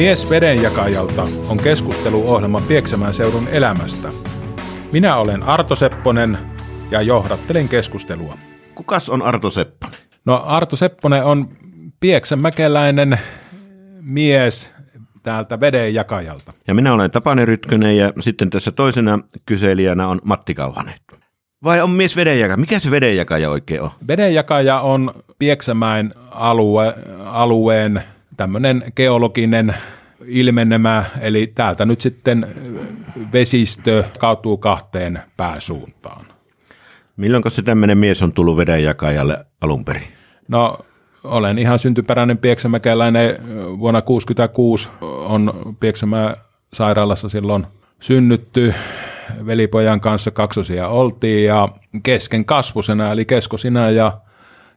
[0.00, 4.08] Mies vedenjakajalta on keskusteluohjelma Pieksämään seudun elämästä.
[4.92, 6.38] Minä olen Arto Sepponen
[6.90, 8.38] ja johdattelen keskustelua.
[8.74, 9.98] Kukas on Arto Sepponen?
[10.26, 11.48] No Arto Sepponen on
[12.00, 13.18] pieksämäkeläinen
[14.00, 14.70] mies
[15.22, 16.52] täältä vedenjakajalta.
[16.66, 20.94] Ja minä olen Tapani Rytkönen ja sitten tässä toisena kyselijänä on Matti Kauhanen.
[21.64, 22.56] Vai on mies vedenjakaja?
[22.56, 23.90] Mikä se vedenjakaja oikein on?
[24.08, 26.94] Vedenjakaja on Pieksämäen alue,
[27.24, 28.02] alueen
[28.36, 29.74] tämmöinen geologinen
[30.26, 32.46] ilmenemä, eli täältä nyt sitten
[33.32, 36.26] vesistö kautuu kahteen pääsuuntaan.
[37.16, 40.08] Milloin se tämmöinen mies on tullut vedenjakajalle alun perin?
[40.48, 40.78] No
[41.24, 43.30] olen ihan syntyperäinen pieksämäkeläinen.
[43.78, 46.34] Vuonna 1966 on Pieksämää
[46.72, 47.66] sairaalassa silloin
[48.00, 48.74] synnytty.
[49.46, 51.68] Velipojan kanssa kaksosia oltiin ja
[52.02, 54.20] kesken kasvusena eli keskosina ja,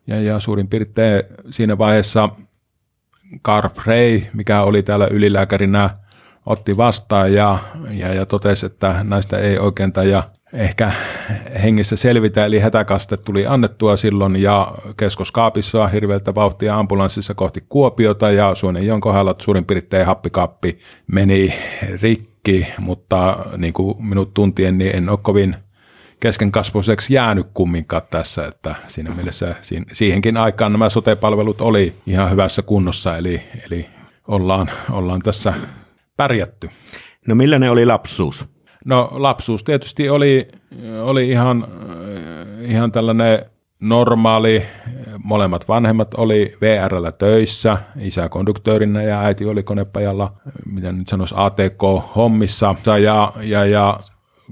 [0.07, 2.29] ja, ja suurin piirtein siinä vaiheessa–
[3.45, 5.89] Carl Frey, mikä oli täällä ylilääkärinä,
[6.45, 7.59] otti vastaan ja,
[7.91, 10.23] ja, ja totesi, että näistä ei oikein ja
[10.53, 10.91] ehkä
[11.63, 18.55] hengissä selvitä, eli hätäkaste tuli annettua silloin ja keskoskaapissa hirveältä vauhtia ambulanssissa kohti Kuopiota ja
[18.55, 21.53] Suonenjoen kohdalla suurin piirtein happikaappi meni
[22.01, 25.55] rikki, mutta niin kuin minut tuntien, niin en ole kovin
[26.19, 29.55] keskenkasvuiseksi jäänyt kumminkaan tässä, että siinä mielessä
[29.93, 33.85] siihenkin aikaan nämä sotepalvelut oli ihan hyvässä kunnossa, eli, eli
[34.27, 35.53] ollaan, ollaan tässä
[36.17, 36.69] pärjätty.
[37.27, 38.53] No millainen oli lapsuus?
[38.85, 40.47] No lapsuus tietysti oli,
[41.01, 41.67] oli ihan,
[42.61, 43.45] ihan tällainen
[43.79, 44.63] normaali.
[45.23, 50.33] Molemmat vanhemmat oli VRllä töissä, isä konduktöörinä ja äiti oli konepajalla,
[50.65, 52.75] miten nyt sanoisi, ATK-hommissa.
[53.03, 53.99] Ja, ja, ja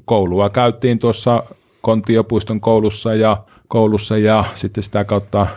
[0.06, 1.44] koulua käytiin tuossa
[1.82, 5.48] Kontiopuiston koulussa ja, koulussa ja sitten sitä kautta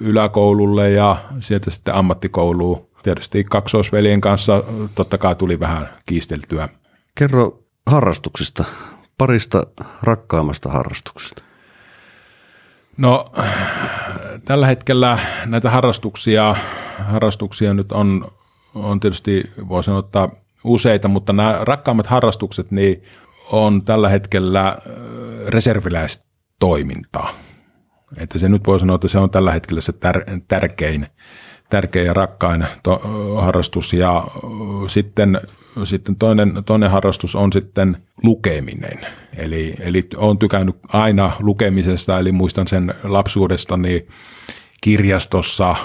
[0.00, 2.86] yläkoululle ja sieltä sitten ammattikouluun.
[3.02, 4.64] Tietysti kaksoisveljen kanssa
[4.94, 6.68] totta kai tuli vähän kiisteltyä.
[7.14, 8.64] Kerro harrastuksista,
[9.18, 9.62] parista
[10.02, 11.42] rakkaimmasta harrastuksesta.
[12.96, 13.32] No
[14.44, 16.56] tällä hetkellä näitä harrastuksia,
[16.98, 18.24] harrastuksia nyt on,
[18.74, 20.28] on tietysti voi sanoa, että
[20.64, 23.04] useita, mutta nämä rakkaimmat harrastukset niin
[23.52, 24.78] on tällä hetkellä
[25.46, 27.34] reserviläistoimintaa.
[28.16, 31.06] Että se nyt voi sanoa, että se on tällä hetkellä se tär- tärkein,
[31.72, 33.02] tärkein ja rakkain to-
[33.40, 33.92] harrastus.
[33.92, 34.24] Ja
[34.86, 35.40] sitten,
[35.84, 38.98] sitten toinen, toinen harrastus on sitten lukeminen.
[39.36, 44.08] Eli, eli olen tykännyt aina lukemisesta, eli muistan sen lapsuudesta, niin
[44.80, 45.76] kirjastossa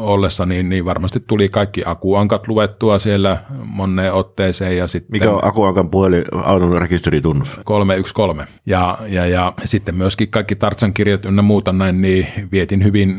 [0.00, 4.76] ollessa, niin, niin varmasti tuli kaikki akuankat luettua siellä moneen otteeseen.
[4.76, 7.60] Ja sitten, Mikä on akuankan puhelin auton rekisteritunnus?
[7.64, 8.46] 313.
[8.66, 13.16] Ja, ja, ja sitten myöskin kaikki Tartsan kirjat ynnä muuta näin, niin vietin hyvin,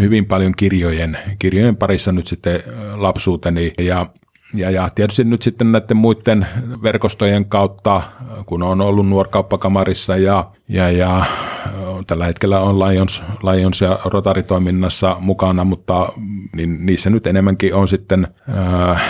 [0.00, 2.62] hyvin paljon kirjojen, kirjojen parissa nyt sitten
[2.96, 3.72] lapsuuteni.
[3.78, 4.06] Ja
[4.54, 6.46] ja, ja tietysti nyt sitten näiden muiden
[6.82, 8.02] verkostojen kautta,
[8.46, 11.24] kun on ollut nuorkauppakamarissa ja, ja, ja
[12.06, 16.08] tällä hetkellä on Lions, Lions ja Rotary-toiminnassa mukana, mutta
[16.56, 19.02] niin niissä nyt enemmänkin on sitten äh,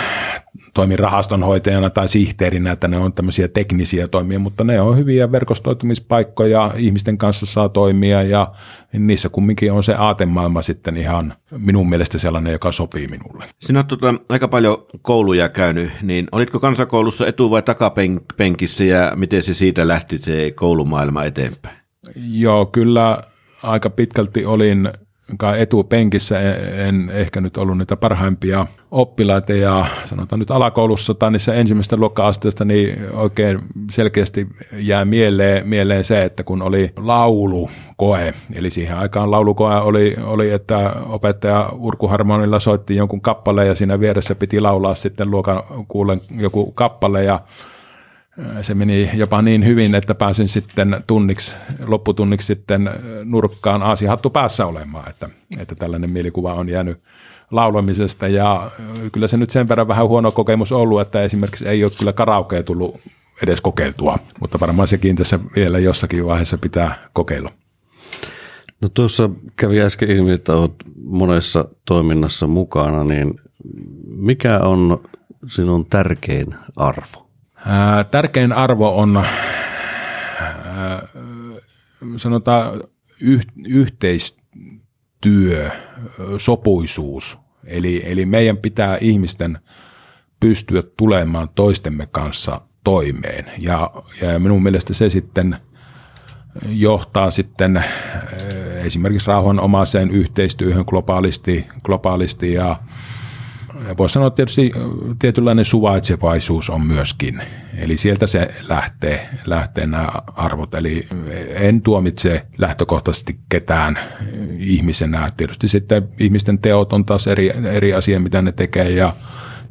[0.73, 6.71] toimin rahastonhoitajana tai sihteerinä, että ne on tämmöisiä teknisiä toimia, mutta ne on hyviä verkostoitumispaikkoja,
[6.77, 8.47] ihmisten kanssa saa toimia ja
[8.93, 13.45] niissä kumminkin on se aatemaailma sitten ihan minun mielestä sellainen, joka sopii minulle.
[13.59, 19.43] Sinä olet tuota, aika paljon kouluja käynyt, niin olitko kansakoulussa etu- vai takapenkissä ja miten
[19.43, 21.77] se siitä lähti se koulumaailma eteenpäin?
[22.15, 23.17] Joo, kyllä
[23.63, 24.89] aika pitkälti olin
[25.57, 26.39] etupenkissä,
[26.87, 29.53] en ehkä nyt ollut niitä parhaimpia oppilaita.
[29.53, 33.59] Ja sanotaan nyt alakoulussa tai niissä ensimmäistä luokka-asteesta, niin oikein
[33.91, 40.51] selkeästi jää mieleen, mieleen se, että kun oli laulukoe, eli siihen aikaan laulukoe oli, oli
[40.51, 46.71] että opettaja urkuharmonilla soitti jonkun kappaleen ja siinä vieressä piti laulaa sitten luokan kuulen joku
[46.71, 47.23] kappale.
[47.23, 47.39] Ja
[48.61, 51.53] se meni jopa niin hyvin, että pääsin sitten tunniksi,
[51.85, 52.89] lopputunniksi sitten
[53.23, 55.29] nurkkaan aasihattu päässä olemaan, että,
[55.59, 57.01] että tällainen mielikuva on jäänyt
[57.51, 58.71] laulamisesta ja
[59.11, 62.63] kyllä se nyt sen verran vähän huono kokemus ollut, että esimerkiksi ei ole kyllä karaokea
[62.63, 62.99] tullut
[63.43, 67.51] edes kokeiltua, mutta varmaan sekin tässä vielä jossakin vaiheessa pitää kokeilla.
[68.81, 70.73] No tuossa kävi äsken ilmi, että olet
[71.03, 73.39] monessa toiminnassa mukana, niin
[74.05, 75.03] mikä on
[75.47, 77.30] sinun tärkein arvo?
[78.11, 79.25] Tärkein arvo on
[82.17, 82.81] sanotaan
[83.67, 85.69] yhteistyö,
[86.37, 87.37] sopuisuus.
[87.65, 89.57] Eli, eli meidän pitää ihmisten
[90.39, 93.51] pystyä tulemaan toistemme kanssa toimeen.
[93.57, 93.91] Ja,
[94.21, 95.57] ja minun mielestä se sitten
[96.65, 97.83] johtaa sitten
[98.83, 102.79] esimerkiksi rauhanomaiseen yhteistyöhön globaalisti, globaalisti ja
[103.97, 104.71] voisi sanoa tietysti
[105.19, 107.41] tietynlainen suvaitsevaisuus on myöskin.
[107.77, 110.73] Eli sieltä se lähtee, lähtee nämä arvot.
[110.73, 111.07] Eli
[111.49, 113.99] en tuomitse lähtökohtaisesti ketään
[114.57, 115.31] ihmisenä.
[115.37, 119.13] Tietysti sitten ihmisten teot on taas eri, eri asia, mitä ne tekee ja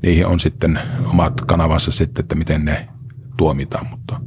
[0.02, 0.78] niihin on sitten
[1.10, 2.88] omat kanavansa sitten, että miten ne
[3.36, 3.86] tuomitaan.
[3.90, 4.20] Mutta.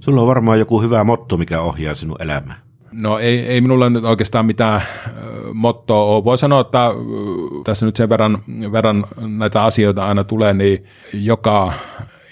[0.00, 2.69] Sulla on varmaan joku hyvä motto, mikä ohjaa sinun elämää.
[2.92, 4.82] No ei, ei minulla nyt oikeastaan mitään
[5.54, 6.24] mottoa ole.
[6.24, 6.90] Voi sanoa, että
[7.64, 8.38] tässä nyt sen verran,
[8.72, 9.04] verran
[9.38, 11.72] näitä asioita aina tulee, niin joka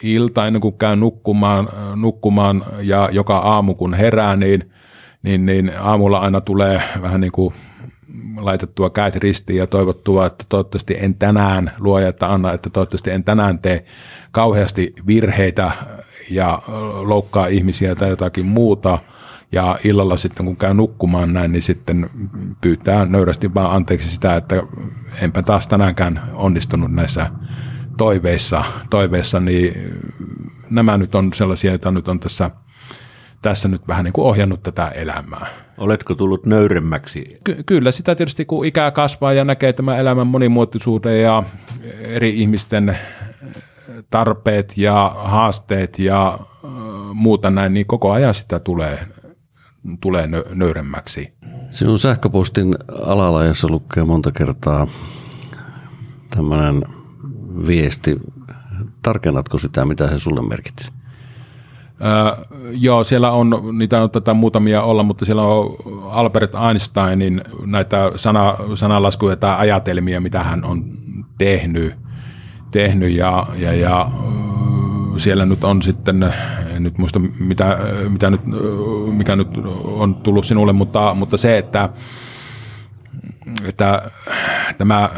[0.03, 4.71] ilta ennen kuin käy nukkumaan, nukkumaan ja joka aamu kun herää, niin,
[5.23, 7.55] niin, niin aamulla aina tulee vähän niin kuin
[8.37, 13.25] laitettua käät ristiin ja toivottua, että toivottavasti en tänään, luoja, että anna, että toivottavasti en
[13.25, 13.85] tänään tee
[14.31, 15.71] kauheasti virheitä
[16.31, 16.63] ja
[17.03, 18.99] loukkaa ihmisiä tai jotakin muuta–
[19.53, 22.11] ja illalla sitten kun käy nukkumaan näin, niin sitten
[22.61, 24.63] pyytää nöyrästi vaan anteeksi sitä, että
[25.23, 27.27] enpä taas tänäänkään onnistunut näissä
[27.97, 29.93] toiveissa, toiveissa niin
[30.71, 32.51] nämä nyt on sellaisia, joita nyt on tässä,
[33.43, 35.47] tässä nyt vähän niin kuin ohjannut tätä elämää.
[35.79, 37.39] Oletko tullut nöyremmäksi?
[37.45, 41.43] Ky- kyllä sitä tietysti, kun ikää kasvaa ja näkee tämän elämän monimuotoisuuden ja
[42.01, 42.99] eri ihmisten
[44.11, 46.39] tarpeet ja haasteet ja
[47.13, 48.99] muuta näin, niin koko ajan sitä tulee
[50.01, 51.33] tulee nö- nöyremmäksi.
[51.71, 54.87] Sinun sähköpostin alalajassa lukee monta kertaa
[56.31, 56.85] tämmöinen
[57.67, 58.21] viesti.
[59.03, 60.91] Tarkennatko sitä, mitä se sulle merkitsi?
[62.05, 65.77] Öö, joo, siellä on, niitä on tätä muutamia olla, mutta siellä on
[66.11, 70.85] Albert Einsteinin näitä sana, sanalaskuja tai ajatelmia, mitä hän on
[71.39, 71.95] tehnyt,
[72.71, 74.11] tehnyt ja, ja, ja
[75.17, 76.35] siellä nyt on sitten
[76.79, 77.79] en nyt muista mitä,
[78.09, 78.41] mitä nyt,
[79.13, 79.49] mikä nyt
[79.85, 81.89] on tullut sinulle, mutta, mutta se, että,
[83.65, 84.11] että
[84.79, 85.11] tämä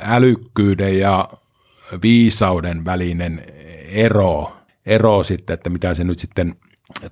[0.00, 1.28] älykkyyden ja
[2.02, 3.42] viisauden välinen
[3.88, 4.56] ero,
[4.86, 6.56] ero sitten, että mitä se nyt sitten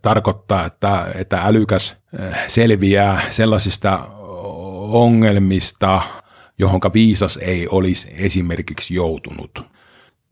[0.02, 1.96] tarkoittaa, että, että älykäs
[2.48, 3.98] selviää sellaisista
[4.92, 6.02] ongelmista,
[6.58, 9.73] johonka viisas ei olisi esimerkiksi joutunut.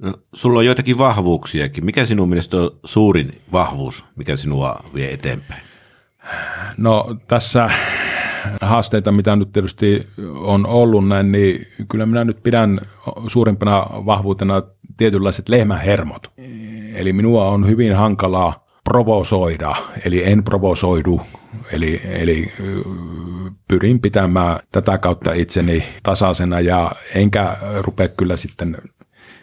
[0.02, 1.84] No, sulla on joitakin vahvuuksiakin.
[1.84, 5.62] Mikä sinun mielestä on suurin vahvuus, mikä sinua vie eteenpäin?
[6.76, 7.70] No tässä
[8.60, 12.80] haasteita, mitä nyt tietysti on ollut näin, niin kyllä minä nyt pidän
[13.28, 14.62] suurimpana vahvuutena
[14.96, 16.32] tietynlaiset lehmähermot.
[16.94, 19.74] Eli minua on hyvin hankalaa provosoida,
[20.04, 21.20] eli en provosoidu,
[21.72, 22.52] eli, eli
[23.68, 28.76] pyrin pitämään tätä kautta itseni tasaisena ja enkä rupea kyllä sitten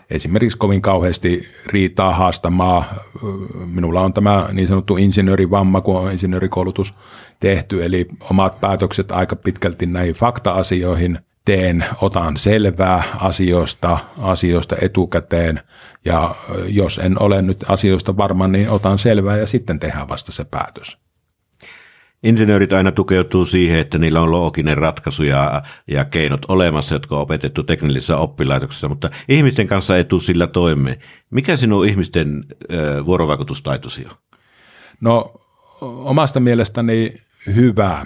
[0.10, 2.86] esimerkiksi kovin kauheasti riitaa haastamaan.
[3.66, 6.94] Minulla on tämä niin sanottu insinöörivamma, kun on insinöörikoulutus
[7.40, 15.60] tehty, eli omat päätökset aika pitkälti näihin fakta-asioihin teen, otan selvää asioista, asioista etukäteen
[16.06, 16.36] ja
[16.68, 21.09] jos en ole nyt asioista varma, niin otan selvää ja sitten tehdään vasta se päätös.
[22.24, 27.22] Insinöörit aina tukeutuu siihen, että niillä on looginen ratkaisu ja, ja keinot olemassa, jotka on
[27.22, 31.00] opetettu teknillisessä oppilaitoksessa, mutta ihmisten kanssa ei tule sillä toimeen.
[31.30, 32.44] Mikä sinun ihmisten
[32.74, 34.16] ö, vuorovaikutustaitosi on?
[35.02, 35.34] No
[35.82, 37.14] omasta mielestäni
[37.56, 38.06] hyvä.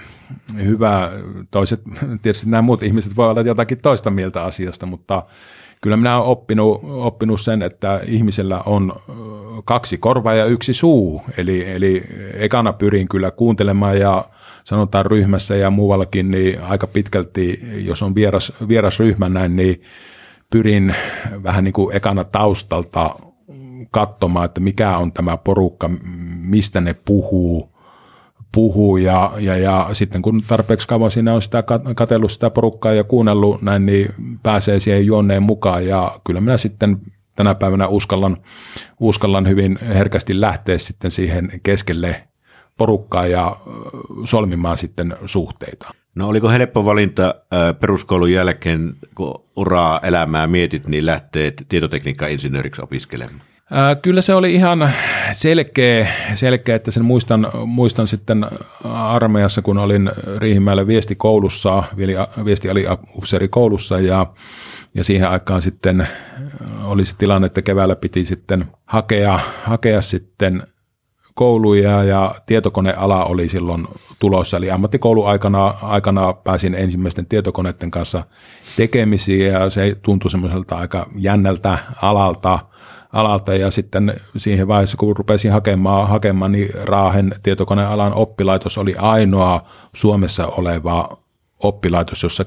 [0.63, 1.11] Hyvä.
[1.51, 1.81] Toiset,
[2.21, 5.23] tietysti nämä muut ihmiset voi olla jotakin toista mieltä asiasta, mutta
[5.83, 8.93] kyllä minä olen oppinut, oppinut sen, että ihmisellä on
[9.65, 11.21] kaksi korvaa ja yksi suu.
[11.37, 14.25] Eli, eli ekana pyrin kyllä kuuntelemaan ja
[14.63, 19.81] sanotaan ryhmässä ja muuallakin, niin aika pitkälti, jos on vieras, vieras ryhmä näin, niin
[20.49, 20.95] pyrin
[21.43, 23.15] vähän niin kuin ekana taustalta
[23.91, 25.89] katsomaan, että mikä on tämä porukka,
[26.45, 27.72] mistä ne puhuu,
[28.53, 31.63] puhuu ja, ja, ja sitten kun tarpeeksi kauan siinä on sitä
[31.95, 36.97] katsellut sitä porukkaa ja kuunnellut näin, niin pääsee siihen juonneen mukaan ja kyllä minä sitten
[37.35, 38.37] tänä päivänä uskallan,
[38.99, 42.23] uskallan hyvin herkästi lähteä sitten siihen keskelle
[42.77, 43.57] porukkaa ja
[44.23, 45.91] solmimaan sitten suhteita.
[46.15, 47.35] No oliko helppo valinta
[47.79, 53.52] peruskoulun jälkeen, kun uraa elämää mietit, niin lähtee tietotekniikka-insinööriksi opiskelemaan?
[54.01, 54.91] Kyllä se oli ihan
[55.31, 58.45] selkeä, selkeä että sen muistan, muistan sitten
[58.93, 61.83] armeijassa, kun olin Riihimäellä viestikoulussa,
[62.45, 62.85] viesti oli
[63.49, 64.27] koulussa ja,
[64.95, 66.07] ja siihen aikaan sitten
[66.83, 70.63] oli se tilanne, että keväällä piti sitten hakea, hakea sitten
[71.35, 73.87] kouluja ja tietokoneala oli silloin
[74.19, 74.57] tulossa.
[74.57, 78.23] Eli ammattikouluaikana aikana pääsin ensimmäisten tietokoneiden kanssa
[78.75, 82.59] tekemisiin ja se tuntui semmoiselta aika jännältä alalta–
[83.13, 89.65] alalta ja sitten siihen vaiheessa, kun rupesin hakemaan, hakemaan niin Raahen tietokonealan oppilaitos oli ainoa
[89.93, 91.17] Suomessa oleva
[91.59, 92.45] oppilaitos, jossa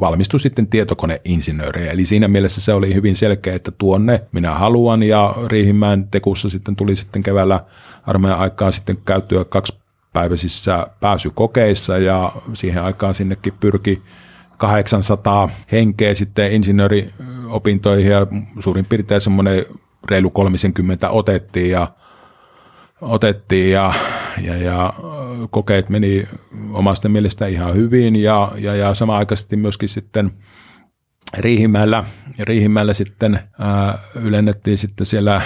[0.00, 1.90] valmistui sitten tietokoneinsinöörejä.
[1.90, 6.76] Eli siinä mielessä se oli hyvin selkeä, että tuonne minä haluan ja Riihimäen tekussa sitten
[6.76, 7.64] tuli sitten keväällä
[8.06, 9.74] armeijan aikaan sitten käyttöä kaksi
[10.12, 14.02] päiväisissä pääsykokeissa ja siihen aikaan sinnekin pyrki
[14.56, 18.26] 800 henkeä sitten insinööriopintoihin ja
[18.60, 19.64] suurin piirtein semmoinen
[20.10, 21.88] reilu 30 otettiin ja,
[23.00, 23.94] otettiin ja,
[24.42, 24.92] ja, ja
[25.50, 26.28] kokeet meni
[26.72, 30.30] omasta mielestä ihan hyvin ja, ja, ja samaaikaisesti myöskin sitten–
[31.38, 32.04] Riihimäellä,
[32.38, 35.42] Riihimäellä sitten ää, ylennettiin sitten siellä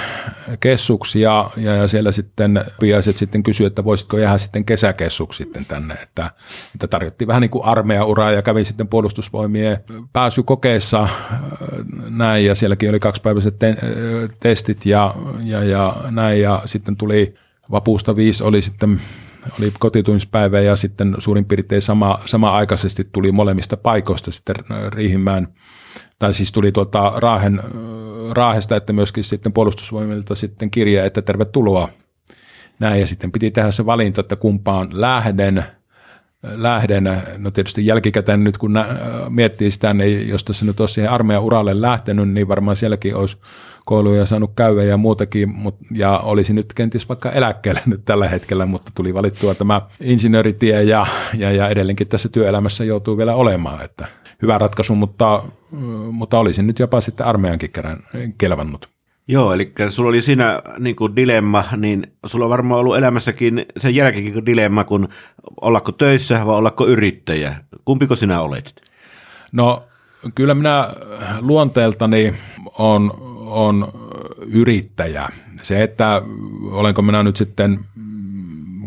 [0.61, 5.65] kessuksi ja, ja, ja siellä sitten piaiset sitten kysyi, että voisitko jäädä sitten kesäkessuksi sitten
[5.65, 6.31] tänne, että,
[6.75, 9.79] että tarjottiin vähän niin kuin armeijauraa ja kävi sitten puolustusvoimien
[10.13, 11.09] pääsykokeissa
[12.11, 12.47] näin.
[12.47, 13.77] Ja sielläkin oli kaksipäiväiset te-
[14.41, 16.41] testit ja, ja, ja näin.
[16.41, 17.35] Ja sitten tuli
[17.71, 19.01] vapuusta viisi oli sitten
[19.61, 24.57] oli kotitumispäivä ja sitten suurin piirtein sama, sama aikaisesti tuli molemmista paikoista sitten
[24.89, 25.49] Riihimäen,
[26.19, 27.61] tai siis tuli tuolta Raahen,
[28.31, 31.89] Raahesta, että myöskin sitten puolustusvoimilta sitten kirja, että tervetuloa.
[32.79, 35.65] Näin, ja sitten piti tehdä se valinta, että kumpaan lähden,
[36.43, 37.23] lähden.
[37.39, 38.75] No tietysti jälkikäteen nyt kun
[39.29, 43.37] miettii sitä, niin jos tässä nyt olisi siihen armeijan uralle lähtenyt, niin varmaan sielläkin olisi
[43.85, 48.67] kouluja saanut käydä ja muutakin, mut, ja olisi nyt kenties vaikka eläkkeelle nyt tällä hetkellä,
[48.67, 54.07] mutta tuli valittua tämä insinööritie ja, ja, ja edelleenkin tässä työelämässä joutuu vielä olemaan, että
[54.43, 55.43] hyvä ratkaisu, mutta,
[56.11, 57.99] mutta olisin nyt jopa sitten armeijankin kerran
[58.39, 59.00] kelvannut.
[59.31, 63.95] Joo, eli sulla oli siinä niin kuin dilemma, niin sulla on varmaan ollut elämässäkin sen
[63.95, 65.09] jälkeenkin dilemma, kun
[65.61, 67.55] ollako töissä vai ollako yrittäjä.
[67.85, 68.83] Kumpiko sinä olet?
[69.53, 69.83] No
[70.35, 70.89] kyllä minä
[71.41, 72.35] luonteeltani
[72.79, 73.11] on
[73.51, 73.89] on
[74.53, 75.29] yrittäjä.
[75.63, 76.23] Se, että
[76.71, 77.81] olenko minä nyt sitten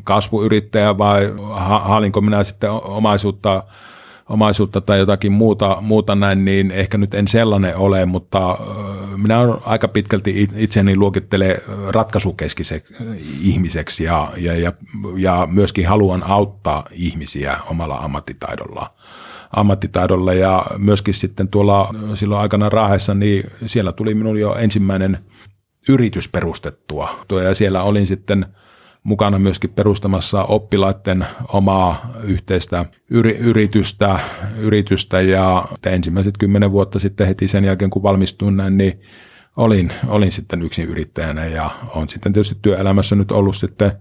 [0.03, 3.63] kasvuyrittäjä vai haalinko minä sitten omaisuutta,
[4.29, 8.57] omaisuutta tai jotakin muuta, muuta näin, niin ehkä nyt en sellainen ole, mutta
[9.17, 12.93] minä aika pitkälti itseni luokittele ratkaisukeskiseksi
[13.41, 14.71] ihmiseksi ja, ja, ja,
[15.17, 18.89] ja myöskin haluan auttaa ihmisiä omalla ammattitaidollaan
[19.55, 25.17] ammattitaidolla ja myöskin sitten tuolla silloin aikana Raahessa, niin siellä tuli minulle jo ensimmäinen
[25.89, 27.25] yritys perustettua.
[27.43, 28.45] Ja siellä olin sitten
[29.03, 34.19] mukana myöskin perustamassa oppilaiden omaa yhteistä yri- yritystä,
[34.57, 39.01] yritystä ja ensimmäiset kymmenen vuotta sitten heti sen jälkeen, kun valmistuin näin, niin
[39.57, 43.91] olin, olin sitten yksin yrittäjänä ja on sitten tietysti työelämässä nyt ollut sitten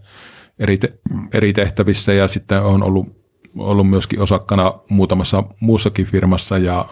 [0.59, 0.99] eri, te-
[1.35, 3.23] eri tehtävissä ja sitten on ollut
[3.59, 6.85] ollut myöskin osakkana muutamassa muussakin firmassa ja,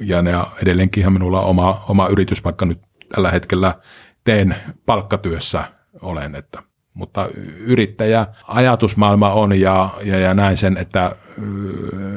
[0.00, 0.32] ja ne
[0.62, 2.80] edelleenkin minulla on oma, oma yritys, vaikka nyt
[3.14, 3.74] tällä hetkellä
[4.24, 4.56] teen
[4.86, 5.64] palkkatyössä
[6.02, 6.62] olen, että
[6.94, 7.28] mutta
[7.60, 11.16] yrittäjä ajatusmaailma on ja, ja, ja näin sen, että,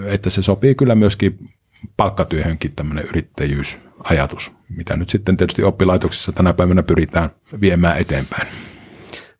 [0.05, 1.49] että se sopii kyllä myöskin
[1.97, 7.29] palkkatyöhönkin tämmöinen yrittäjyysajatus, mitä nyt sitten tietysti oppilaitoksissa tänä päivänä pyritään
[7.61, 8.47] viemään eteenpäin.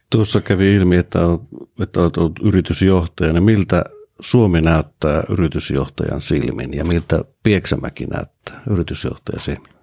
[0.10, 1.42] Tuossa kävi ilmi, että olet,
[1.82, 3.42] että olet ollut yritysjohtajana.
[3.42, 3.84] Miltä
[4.20, 9.74] Suomi näyttää yritysjohtajan silmin ja miltä Pieksämäki näyttää yritysjohtajan silmin?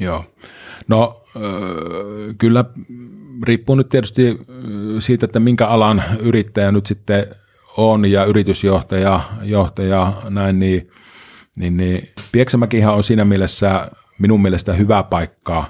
[0.00, 0.24] Joo.
[0.88, 1.22] No
[2.38, 2.64] kyllä
[3.42, 4.38] riippuu nyt tietysti
[4.98, 7.26] siitä, että minkä alan yrittäjä nyt sitten
[7.76, 10.90] on ja yritysjohtaja johtaja, näin, niin,
[11.56, 15.64] niin, niin Pieksämäkihan on siinä mielessä minun mielestä hyvä paikka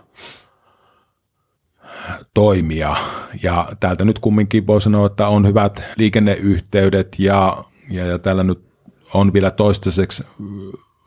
[2.35, 2.97] toimia.
[3.43, 8.65] Ja täältä nyt kumminkin voi sanoa, että on hyvät liikenneyhteydet ja ja, ja täällä nyt
[9.15, 10.25] on vielä toistaiseksi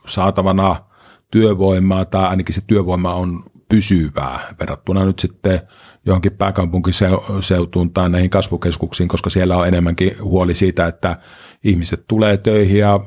[0.08, 0.86] saatavana
[1.32, 5.62] työvoimaa, tai ainakin se työvoima on pysyvää verrattuna nyt sitten
[6.06, 11.18] johonkin pääkaupunkiseutuun tai näihin kasvukeskuksiin, koska siellä on enemmänkin huoli siitä, että
[11.64, 13.00] ihmiset tulee töihin ja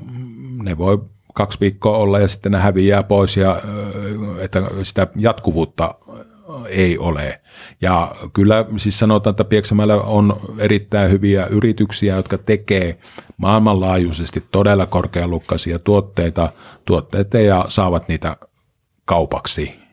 [0.62, 0.98] ne voi
[1.34, 3.62] kaksi viikkoa olla ja sitten ne häviää pois ja
[4.38, 5.94] että sitä jatkuvuutta
[6.68, 7.40] ei ole.
[7.80, 12.98] Ja kyllä siis sanotaan, että Pieksämäellä on erittäin hyviä yrityksiä, jotka tekee
[13.36, 16.52] maailmanlaajuisesti todella korkealukkaisia tuotteita,
[16.84, 18.36] tuotteita ja saavat niitä
[19.04, 19.87] kaupaksi.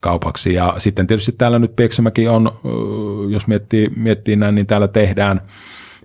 [0.00, 0.54] Kaupaksi.
[0.54, 2.52] Ja sitten tietysti täällä nyt Pieksämäki on,
[3.30, 5.40] jos miettii, miettii näin, niin täällä tehdään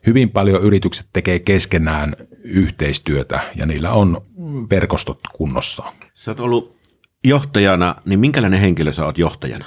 [0.07, 4.21] hyvin paljon yritykset tekee keskenään yhteistyötä ja niillä on
[4.69, 5.83] verkostot kunnossa.
[6.13, 6.77] Sä oot ollut
[7.24, 9.65] johtajana, niin minkälainen henkilö sä oot johtajana?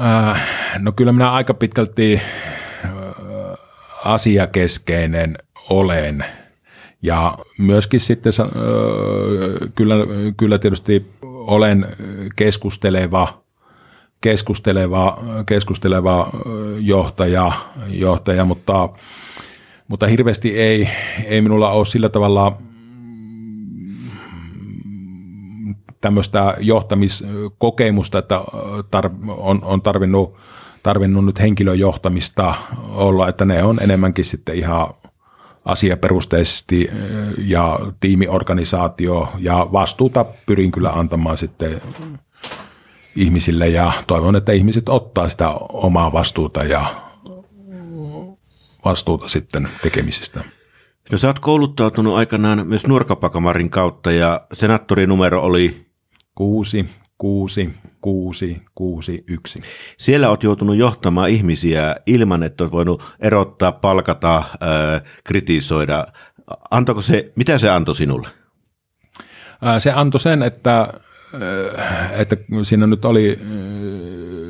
[0.00, 0.42] Äh,
[0.78, 2.20] no kyllä minä aika pitkälti
[2.84, 2.90] äh,
[4.04, 5.38] asiakeskeinen
[5.70, 6.24] olen.
[7.02, 8.46] Ja myöskin sitten äh,
[9.74, 9.94] kyllä,
[10.36, 11.86] kyllä tietysti olen
[12.36, 13.42] keskusteleva,
[14.20, 16.30] keskusteleva, keskusteleva
[16.80, 17.52] johtaja,
[17.86, 18.88] johtaja mutta,
[19.88, 20.88] mutta hirveästi ei,
[21.24, 22.56] ei minulla ole sillä tavalla
[26.00, 28.40] tämmöistä johtamiskokemusta, että
[28.90, 30.36] tar, on, on tarvinnut,
[30.82, 32.54] tarvinnut nyt henkilöjohtamista
[32.88, 34.94] olla, että ne on enemmänkin sitten ihan
[35.64, 36.90] asiaperusteisesti
[37.38, 41.80] ja tiimiorganisaatio ja vastuuta pyrin kyllä antamaan sitten
[43.18, 46.84] ihmisille ja toivon, että ihmiset ottaa sitä omaa vastuuta ja
[48.84, 50.44] vastuuta sitten tekemisistä.
[51.12, 55.86] No sä oot kouluttautunut aikanaan myös nuorkapakamarin kautta ja senaattorinumero oli?
[56.34, 56.86] Kuusi,
[57.18, 57.70] kuusi,
[58.00, 59.62] kuusi, kuusi, yksi.
[59.98, 66.06] Siellä oot joutunut johtamaan ihmisiä ilman, että oot voinut erottaa, palkata, äh, kritisoida.
[66.70, 68.28] Antoiko se, mitä se antoi sinulle?
[69.78, 70.92] Se antoi sen, että
[72.12, 73.40] että siinä nyt oli,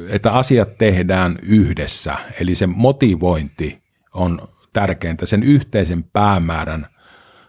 [0.08, 3.78] että asiat tehdään yhdessä, eli se motivointi
[4.14, 6.87] on tärkeintä, sen yhteisen päämäärän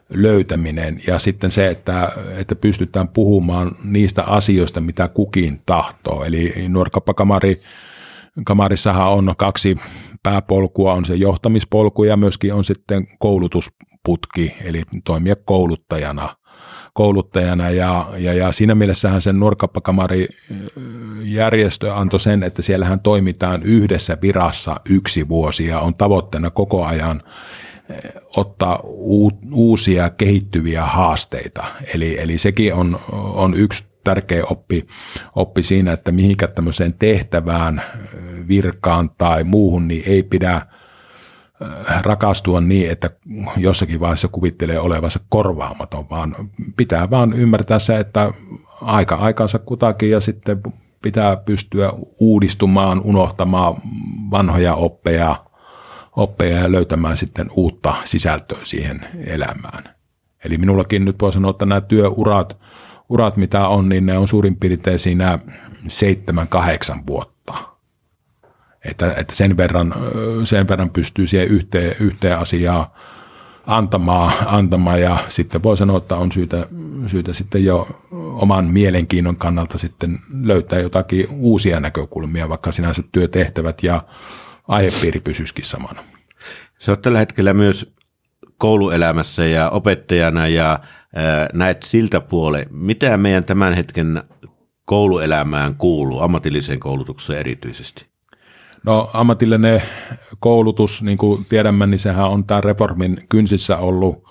[0.10, 6.24] löytäminen ja sitten se, että, että pystytään puhumaan niistä asioista, mitä kukin tahtoo.
[6.24, 7.62] Eli nuorkappakamari,
[8.46, 9.76] kamarissahan on kaksi
[10.24, 13.08] pääpolkua, on se johtamispolku ja myöskin on sitten
[14.10, 16.36] koulutusputki, eli toimia kouluttajana
[16.94, 20.28] kouluttajana ja, ja, ja siinä mielessähän sen nuorkappakamari
[21.22, 27.22] järjestö antoi sen, että siellähän toimitaan yhdessä virassa yksi vuosi ja on tavoitteena koko ajan
[28.38, 28.80] ottaa
[29.52, 31.66] uusia kehittyviä haasteita.
[31.94, 34.88] Eli, eli sekin on, on yksi tärkeä oppi,
[35.36, 37.82] oppi siinä, että mihinkä tämmöiseen tehtävään,
[38.48, 40.79] virkaan tai muuhun, niin ei pidä– Äh,
[42.02, 43.10] rakastua niin, että
[43.58, 46.36] jossakin vaiheessa kuvittelee olevansa korvaamaton, vaan
[46.78, 48.32] pitää vaan ymmärtää se, että
[48.82, 50.62] aika aikansa kutakin ja sitten
[51.02, 53.76] pitää pystyä uudistumaan, unohtamaan
[54.32, 55.46] vanhoja oppeja,
[56.16, 59.96] oppeja ja löytämään sitten uutta sisältöä siihen elämään.
[60.46, 62.58] Eli minullakin nyt voi sanoa, että nämä työurat,
[63.10, 65.40] urat mitä on, niin ne on suurin piirtein siinä
[65.90, 67.39] seitsemän, kahdeksan vuotta
[68.86, 69.94] että, että sen, verran,
[70.44, 72.86] sen verran pystyy siihen yhteen, yhteen asiaan
[73.66, 76.68] antamaan, antamaan ja sitten voi sanoa, että on syytä,
[77.08, 84.04] syytä sitten jo oman mielenkiinnon kannalta sitten löytää jotakin uusia näkökulmia, vaikka sinänsä työtehtävät ja
[84.68, 86.04] aihepiiri pysyisikin samana.
[86.80, 87.94] Se on tällä hetkellä myös
[88.58, 90.80] kouluelämässä ja opettajana ja
[91.54, 94.24] näet siltä puoleen, mitä meidän tämän hetken
[94.86, 98.06] kouluelämään kuuluu, ammatilliseen koulutukseen erityisesti?
[98.86, 99.82] No ammatillinen
[100.40, 104.24] koulutus, niin kuin tiedämme, niin sehän on tämän reformin kynsissä ollut,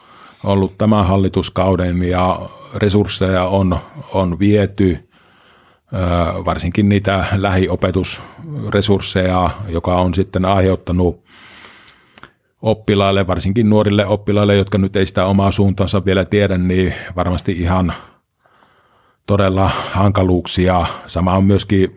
[0.44, 2.40] ollut tämän hallituskauden ja
[2.74, 3.78] resursseja on,
[4.12, 5.08] on viety,
[6.44, 11.24] varsinkin niitä lähiopetusresursseja, joka on sitten aiheuttanut
[12.62, 17.92] oppilaille, varsinkin nuorille oppilaille, jotka nyt ei sitä omaa suuntaansa vielä tiedä, niin varmasti ihan
[19.26, 20.86] todella hankaluuksia.
[21.06, 21.94] Sama on myöskin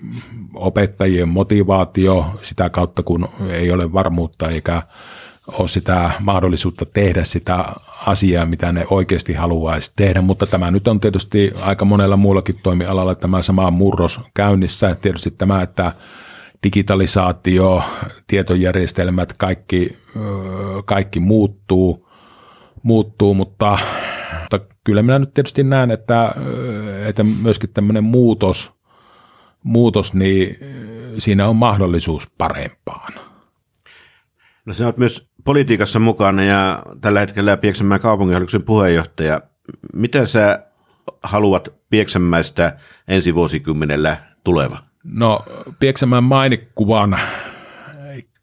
[0.56, 4.82] opettajien motivaatio sitä kautta, kun ei ole varmuutta eikä
[5.48, 7.66] ole sitä mahdollisuutta tehdä sitä
[8.06, 13.16] asiaa, mitä ne oikeasti haluaisi tehdä, mutta tämä nyt on tietysti aika monella muullakin toimialalla
[13.16, 14.96] tämä sama murros käynnissä.
[14.96, 15.92] Tietysti tämä, että
[16.64, 17.84] digitalisaatio,
[18.28, 19.98] tietojärjestelmät, kaikki,
[20.86, 22.10] kaikki muuttuu,
[22.84, 23.78] muuttuu mutta,
[24.42, 26.36] mutta kyllä minä nyt tietysti näen, että,
[27.08, 28.72] että myöskin tämmöinen muutos–
[29.64, 30.58] muutos, niin
[31.18, 33.14] siinä on mahdollisuus parempaan.
[34.66, 39.42] No sä oot myös politiikassa mukana ja tällä hetkellä Pieksämään kaupunginhallituksen puheenjohtaja.
[39.94, 40.66] Mitä sä
[41.24, 44.78] haluat Pieksämäistä ensi vuosikymmenellä tuleva?
[45.04, 45.40] No
[45.80, 47.20] Pieksämään mainekuvan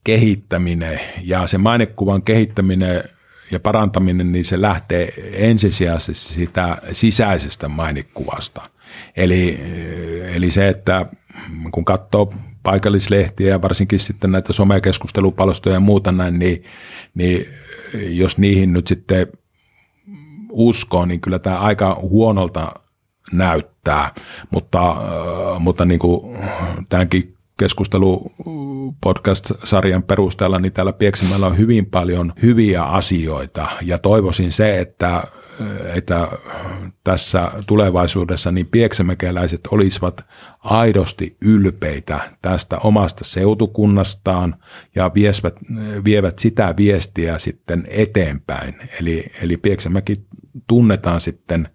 [0.04, 3.04] kehittäminen ja se mainekuvan kehittäminen
[3.50, 8.70] ja parantaminen, niin se lähtee ensisijaisesti sitä sisäisestä mainekuvasta.
[9.16, 9.60] Eli,
[10.34, 11.06] eli se, että
[11.70, 16.64] kun katsoo paikallislehtiä ja varsinkin sitten näitä somekeskustelupalstoja ja muuta näin, niin,
[17.14, 17.46] niin
[17.94, 19.26] jos niihin nyt sitten
[20.50, 22.72] uskoo, niin kyllä tämä aika huonolta
[23.32, 24.14] näyttää,
[24.50, 24.96] mutta,
[25.58, 26.38] mutta niin kuin
[26.88, 28.32] tämänkin keskustelu
[29.00, 35.22] podcast-sarjan perusteella, niin täällä Pieksämäellä on hyvin paljon hyviä asioita ja toivoisin se, että,
[35.94, 36.28] että
[37.04, 40.26] tässä tulevaisuudessa niin pieksämäkeläiset olisivat
[40.58, 44.54] aidosti ylpeitä tästä omasta seutukunnastaan
[44.94, 45.54] ja viesvät,
[46.04, 48.74] vievät sitä viestiä sitten eteenpäin.
[49.00, 50.24] Eli, eli Pieksämäki
[50.66, 51.68] tunnetaan sitten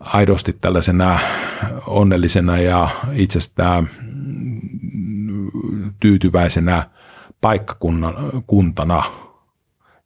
[0.00, 1.18] aidosti tällaisena
[1.86, 3.90] onnellisena ja itsestään
[6.02, 6.90] tyytyväisenä
[7.40, 9.02] paikkakuntana.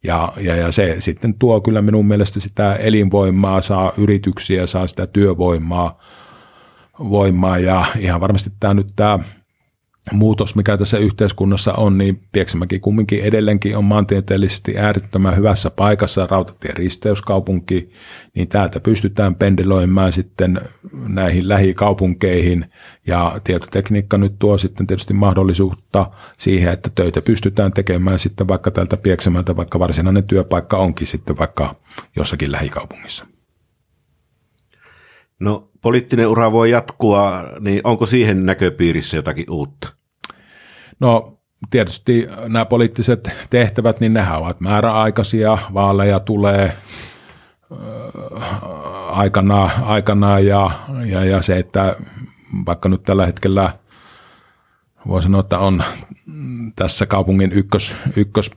[0.03, 5.07] Ja, ja, ja se sitten tuo kyllä minun mielestä sitä elinvoimaa, saa yrityksiä, saa sitä
[5.07, 6.01] työvoimaa
[6.99, 9.19] voimaa ja ihan varmasti tämä nyt tämä
[10.13, 16.77] muutos, mikä tässä yhteiskunnassa on, niin Pieksämäki kumminkin edelleenkin on maantieteellisesti äärettömän hyvässä paikassa, rautatien
[16.77, 17.91] risteyskaupunki,
[18.35, 20.61] niin täältä pystytään pendeloimaan sitten
[21.09, 22.71] näihin lähikaupunkeihin,
[23.07, 28.97] ja tietotekniikka nyt tuo sitten tietysti mahdollisuutta siihen, että töitä pystytään tekemään sitten vaikka täältä
[28.97, 31.75] Pieksämältä, vaikka varsinainen työpaikka onkin sitten vaikka
[32.17, 33.27] jossakin lähikaupungissa.
[35.41, 39.96] No poliittinen ura voi jatkua, niin onko siihen näköpiirissä jotakin uutta?
[41.01, 41.39] No
[41.71, 46.77] tietysti nämä poliittiset tehtävät, niin nehän ovat määräaikaisia, vaaleja tulee
[49.11, 50.71] aikana, aikana ja,
[51.05, 51.97] ja, ja se, että
[52.67, 53.73] vaikka nyt tällä hetkellä
[55.09, 55.83] voi sanoa, että on
[56.77, 58.51] tässä kaupungin ykkös, ykkös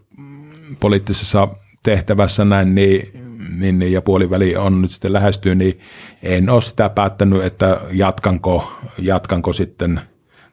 [0.80, 1.47] poliittisessa
[1.84, 3.10] tehtävässä näin, niin,
[3.58, 5.80] niin, niin ja puoliväli on nyt sitten lähestyy, niin
[6.23, 10.02] en ole sitä päättänyt, että jatkanko, jatkanko sitten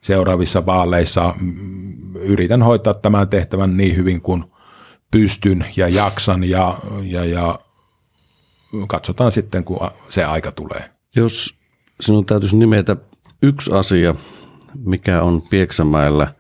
[0.01, 1.35] seuraavissa vaaleissa.
[2.21, 4.45] Yritän hoitaa tämän tehtävän niin hyvin kuin
[5.11, 7.59] pystyn ja jaksan ja, ja, ja
[8.89, 10.91] katsotaan sitten, kun se aika tulee.
[11.17, 11.55] Jos
[12.01, 12.97] sinun täytyisi nimetä
[13.43, 14.15] yksi asia,
[14.85, 16.35] mikä on Pieksämäellä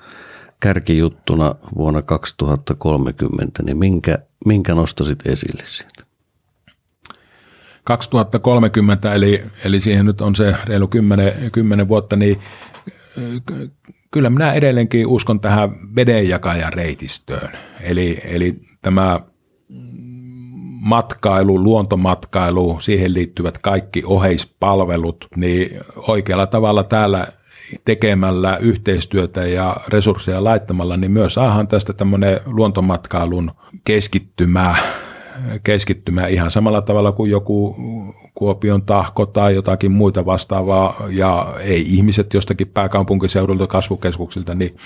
[0.60, 6.06] kärkijuttuna vuonna 2030, niin minkä, minkä nostasit esille sieltä?
[7.84, 12.40] 2030, eli, eli siihen nyt on se reilu 10, 10 vuotta, niin
[14.10, 17.50] kyllä minä edelleenkin uskon tähän vedenjakajareitistöön.
[17.80, 19.20] Eli, eli tämä
[20.80, 27.26] matkailu, luontomatkailu, siihen liittyvät kaikki oheispalvelut, niin oikealla tavalla täällä
[27.84, 33.50] tekemällä yhteistyötä ja resursseja laittamalla, niin myös saadaan tästä tämmöinen luontomatkailun
[33.84, 34.76] keskittymä
[35.64, 37.76] keskittymään ihan samalla tavalla kuin joku
[38.34, 44.76] Kuopion tahko tai jotakin muita vastaavaa, ja ei ihmiset jostakin pääkaupunkiseudulta kasvukeskuksilta, niin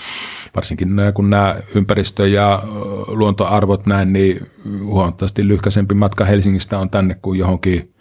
[0.55, 2.63] varsinkin kun nämä ympäristö- ja
[3.07, 4.47] luontoarvot näin, niin
[4.83, 7.93] huomattavasti lyhkäisempi matka Helsingistä on tänne kuin johonkin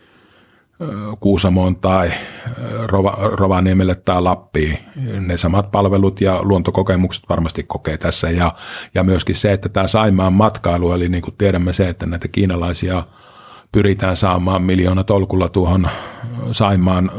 [1.21, 2.11] Kuusamoon tai
[2.87, 4.79] Rova, Rovaniemelle tai Lappiin.
[5.27, 8.31] Ne samat palvelut ja luontokokemukset varmasti kokee tässä.
[8.31, 8.55] Ja,
[8.95, 13.03] ja myöskin se, että tämä Saimaan matkailu, eli niin kuin tiedämme se, että näitä kiinalaisia
[13.73, 15.89] pyritään saamaan miljoona tolkulla tuohon
[16.53, 17.11] Saimaan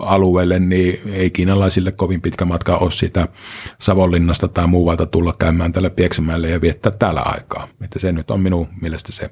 [0.00, 3.28] alueelle, niin ei kiinalaisille kovin pitkä matka ole sitä
[3.78, 7.68] Savonlinnasta tai muualta tulla käymään tälle Pieksämäelle ja viettää täällä aikaa.
[7.80, 9.30] Että se nyt on minun mielestä se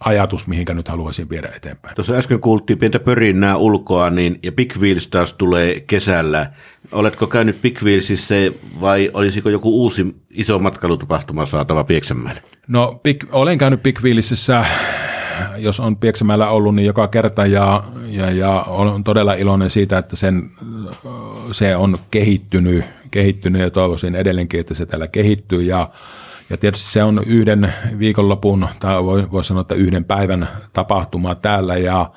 [0.00, 1.94] ajatus, mihinkä nyt haluaisin viedä eteenpäin.
[1.94, 6.50] Tuossa äsken kuultiin pientä pörinnää ulkoa, niin, ja Big Wheels taas tulee kesällä.
[6.92, 8.34] Oletko käynyt Big Wheelsissä
[8.80, 12.42] vai olisiko joku uusi iso matkailutapahtuma saatava Pieksämäelle?
[12.68, 14.64] No, big, olen käynyt Big Wheelsissä,
[15.56, 20.16] jos on Pieksämäellä ollut, niin joka kerta, ja, ja, ja olen todella iloinen siitä, että
[20.16, 20.42] sen,
[21.52, 25.88] se on kehittynyt, kehittynyt, ja toivoisin edelleenkin, että se täällä kehittyy, ja
[26.50, 31.76] ja tietysti se on yhden viikonlopun, tai voi, voi sanoa, että yhden päivän tapahtuma täällä,
[31.76, 32.10] ja,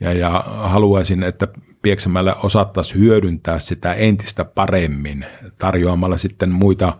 [0.00, 1.48] ja, ja haluaisin, että
[1.82, 5.26] Pieksämällä osattaisiin hyödyntää sitä entistä paremmin
[5.58, 6.92] tarjoamalla sitten muita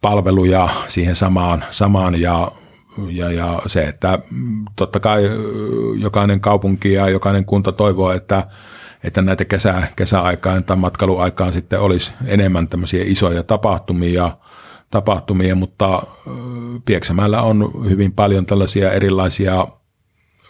[0.00, 2.52] palveluja siihen samaan, samaan ja,
[3.08, 4.18] ja, ja se, että
[4.76, 5.22] totta kai
[5.98, 8.46] jokainen kaupunki ja jokainen kunta toivoo, että
[9.04, 14.36] että näitä kesä, kesäaikaan tai matkailuaikaan sitten olisi enemmän tämmöisiä isoja tapahtumia,
[14.92, 16.02] tapahtumia, mutta
[16.84, 19.66] Pieksämäellä on hyvin paljon tällaisia erilaisia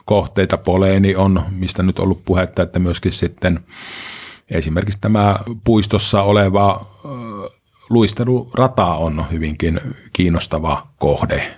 [0.05, 0.57] kohteita.
[0.59, 3.61] Poleeni on, mistä nyt ollut puhetta, että myöskin sitten
[4.51, 6.87] esimerkiksi tämä puistossa oleva
[7.91, 9.81] luistelurata on hyvinkin
[10.13, 11.57] kiinnostava kohde.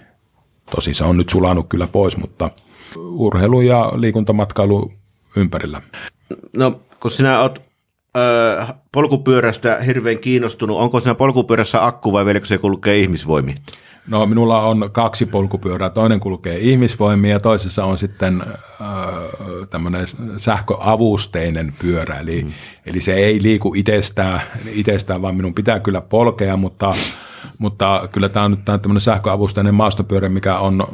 [0.75, 2.51] Tosi se on nyt sulanut kyllä pois, mutta
[2.97, 4.93] urheilu ja liikuntamatkailu
[5.37, 5.83] ympärillä.
[6.57, 7.63] No, kun sinä olet
[8.93, 10.79] polkupyörästä hirveän kiinnostunut.
[10.79, 13.55] Onko siinä polkupyörässä akku vai vieläkö se kulkee ihmisvoimia?
[14.07, 15.91] No minulla on kaksi polkupyörää.
[15.91, 18.49] Toinen kulkee ihmisvoimia ja toisessa on sitten äh,
[19.71, 22.19] tämmöinen sähköavusteinen pyörä.
[22.19, 22.53] Eli, hmm.
[22.87, 24.41] eli se ei liiku itsestään,
[24.73, 26.95] itsestään, vaan minun pitää kyllä polkea, mutta,
[27.59, 30.87] mutta kyllä tämä on nyt tämmöinen sähköavusteinen maastopyörä, mikä on,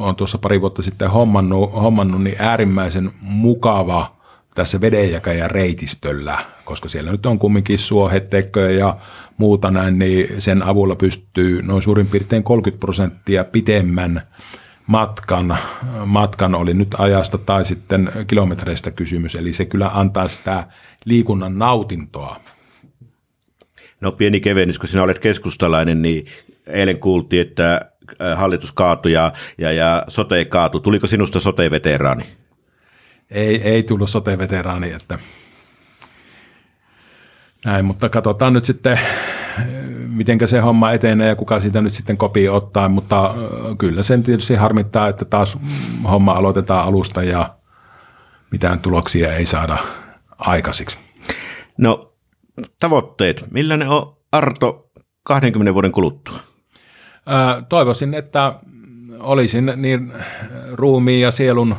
[0.00, 4.10] on tuossa pari vuotta sitten hommannut, hommannut niin äärimmäisen mukava–
[4.54, 8.96] tässä vedenjakajan reitistöllä, koska siellä nyt on kumminkin suohetekköjä ja
[9.36, 14.22] muuta näin, niin sen avulla pystyy noin suurin piirtein 30 prosenttia pitemmän
[14.86, 15.58] matkan,
[16.06, 20.66] matkan oli nyt ajasta tai sitten kilometreistä kysymys, eli se kyllä antaa sitä
[21.04, 22.40] liikunnan nautintoa.
[24.00, 26.26] No pieni kevennys, kun sinä olet keskustalainen, niin
[26.66, 27.90] eilen kuultiin, että
[28.36, 30.80] hallitus kaatui ja, ja, ja sote kaatui.
[30.80, 32.43] Tuliko sinusta sote-veteraani?
[33.30, 35.18] Ei, ei tullut sote-veteraani, että
[37.64, 39.00] näin, mutta katsotaan nyt sitten,
[40.12, 43.34] miten se homma etenee ja kuka siitä nyt sitten kopii ottaa, mutta
[43.78, 45.58] kyllä sen tietysti harmittaa, että taas
[46.10, 47.54] homma aloitetaan alusta ja
[48.50, 49.76] mitään tuloksia ei saada
[50.38, 50.98] aikaisiksi.
[51.78, 52.10] No
[52.80, 54.90] tavoitteet, millainen on Arto
[55.22, 56.38] 20 vuoden kuluttua?
[57.68, 58.54] toivoisin, että
[59.20, 60.12] olisin niin
[60.72, 61.76] ruumiin ja sielun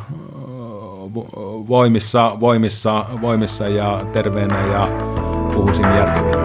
[1.67, 4.87] voimissa, voimissa, voimissa ja terveenä ja
[5.53, 6.35] puhuisin järkeviä.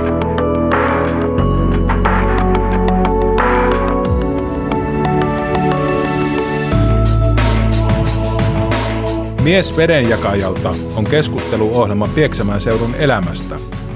[9.43, 13.57] Mies vedenjakajalta on keskusteluohjelma Pieksämään seudun elämästä–